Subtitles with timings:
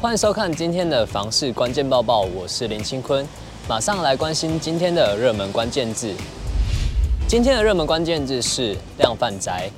[0.00, 3.26] 欢迎收看今天的房市关键报报，我是林清坤，
[3.68, 6.14] 马上来关心今天的热门关键字。
[7.26, 9.68] 今天的热门关键字是量贩宅。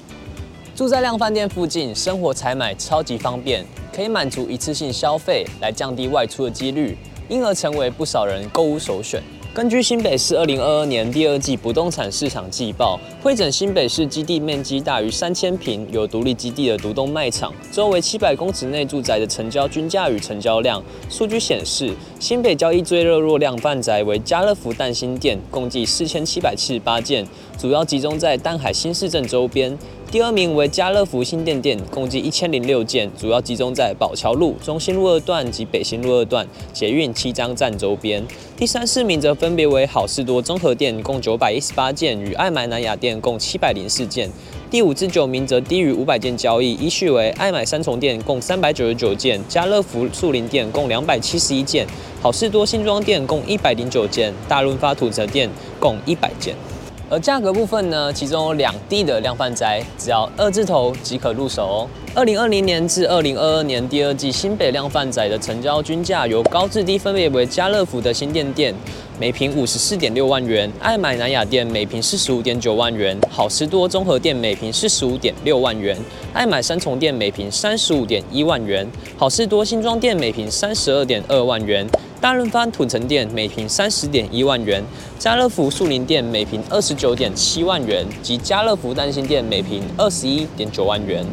[0.77, 3.65] 住在量贩店附近，生活采买超级方便，
[3.97, 6.99] 可以满足一次性消费，来降低外出的几率，
[7.31, 9.23] 因而成为不少人购物首选。
[9.53, 27.27] 根据新北市二零二二年第二季不动产市场季报，汇整新北市基地面积大于三千坪、有独立基地的独栋卖场，周围七百公尺内住宅的成交均价与成交量数据显示，新北交易最热络量贩宅为家乐福淡新店，共计四千七百七十八件，
[27.59, 29.77] 主要集中在淡海新市镇周边。
[30.11, 38.27] 第二名为家乐福新店店，共计一千零六件，主要集中在宝桥路、中心路二段及北新路二段捷运七张站周边。
[38.57, 44.29] 第三、四名则分别为好事多综合店，共九百一十八件，与爱买南雅店共七百零四件。
[44.69, 51.87] 第五至九名则低于五百件交易，依序为爱买三重店共三百九十九件，家乐福树林店共两百七十一件，
[52.21, 55.49] 好事多新庄店共一百零九件，大润发土城店
[55.79, 56.57] 共一百件。
[57.11, 61.89] 而价格部分呢，其中有两地的量贩宅，只要二字头即可入手哦。
[62.15, 68.73] 二零二零年至二零二二年第二季新北量贩宅的成交均价由高至低分别为家乐福的新店店
[69.19, 75.99] 每坪五十四点六万元，爱买南雅店每坪四十五点九万元，好市多综合店每坪四十五点六万元，
[76.33, 78.89] 爱买三重店每坪三十五点一万元，
[79.19, 81.85] 好市多新庄店每坪三十二点二万元。
[82.21, 84.85] 大润发土城店每平三十点一万元，
[85.19, 91.25] 家乐福树林店每平二十九点七万元，及家乐福淡新店每平二十一点九万元。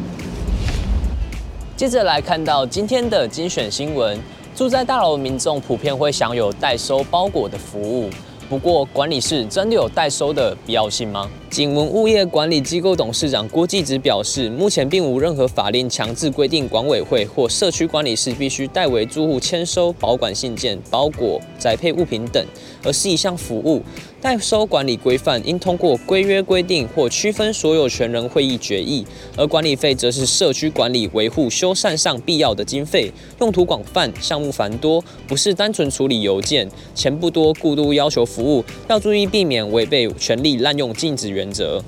[1.76, 4.18] 接着来看到今天的精选新闻，
[4.56, 8.08] 住在大楼民众普遍会享有代收包裹的服务。
[8.48, 11.28] 不过，管理室真的有代收的必要性吗？
[11.50, 22.44] 景文物业管理机构董事长郭继直表示，目前并无任何法令强制规定管委会或社区管理室必须代为住户签收保管信件、包裹、宅配物品等，
[22.84, 23.82] 而是一项服务。
[24.20, 29.06] 代收管理规范应通过规约规定或区分所有权人会议决议，
[29.36, 41.80] 而管理费则是社区管理维护修缮上必要的经费，用途广泛，项目繁多，不是单纯处理邮件，钱不多，过度要求服务，要注意避免违背权利滥用禁止原则。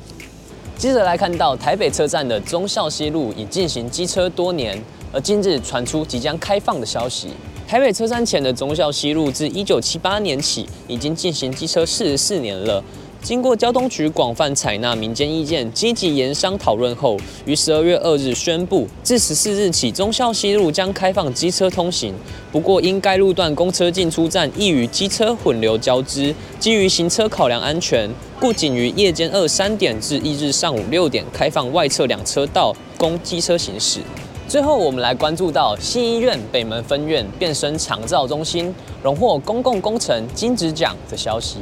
[0.79, 4.81] 接着来看到台北车站的忠孝西路已进行机车多年，
[5.13, 7.29] 而今日传出即将开放的消息。
[7.67, 12.83] 台北车站前的忠孝西路自一九七八年起已经进行机车四十四年了。
[13.23, 22.15] 经过交通局广泛采纳民间意见，积极研商讨论后，于十二月二日宣布，自十四日起，忠孝西路将开放机车通行。
[22.51, 28.09] 不过，因该路段公车进出站易与机车混流交织，基于行车考量安全，
[28.41, 34.01] 故仅于夜间二三点至翌日上午六点开放外侧两车道供机车行驶。
[34.49, 41.59] 最后，我们来关注到新医院北门分院变身长照中心，荣获公共工程金质奖的消息。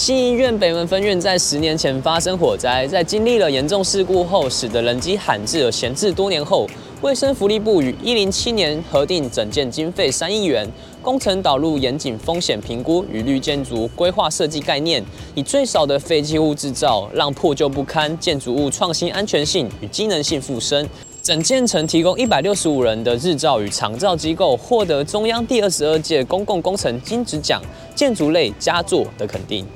[0.00, 6.66] 新医院北门分院在十年前发生火灾，在经历了严重事故后，使得人迹罕至而闲置多年后，
[7.02, 10.66] 卫生福利部于一零七年核定整建经费三亿元，
[11.02, 20.88] 工程导入严谨风险评估与绿建筑规划设计概念，以最少的废弃物制造，让破旧不堪建筑物创新安全性与机能性复生。
[21.22, 27.60] 整建成提供一百六十五人的日照与长照机构，获得中央第二十二届公共工程金质奖
[27.94, 29.66] 建筑类佳作的肯定。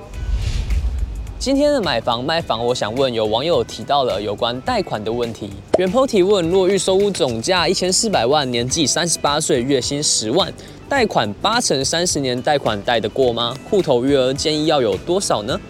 [1.45, 5.51] 今天的买房卖房，我想问有网友提到了有关贷款的问题。
[5.77, 10.51] 原 PO 提问：若预收屋总价一千四百万，年纪三十八岁，月薪十万，
[10.89, 13.55] 贷款八成三十年贷款贷得过吗？
[13.69, 15.61] 户头余额建议要有多少呢？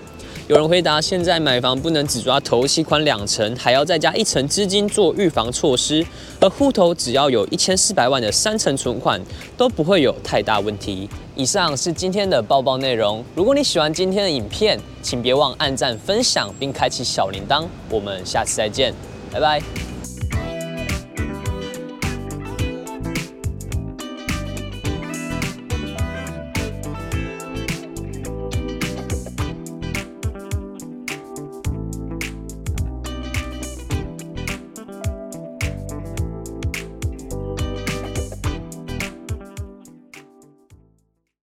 [0.47, 6.05] 有人回答：现在买房不能只抓头期款两成，还要再加一层资金做预防措施。
[6.39, 9.19] 而户头只要有一千四百万的三成存款，
[9.57, 11.09] 都不会有太大问题。
[11.35, 13.25] 以上是今天的报报内容。
[13.35, 17.65] 如果你喜欢今天的影片，请别忘按赞、分享并开启小铃铛。
[17.89, 18.93] 我们下次再见，
[19.33, 19.94] 拜拜。